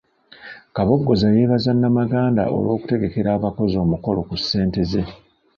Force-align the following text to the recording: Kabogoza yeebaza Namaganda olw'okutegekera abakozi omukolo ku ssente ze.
Kabogoza 0.75 1.25
yeebaza 1.35 1.71
Namaganda 1.81 2.41
olw'okutegekera 2.55 3.29
abakozi 3.37 3.75
omukolo 3.85 4.19
ku 4.29 4.35
ssente 4.41 4.81
ze. 4.91 5.03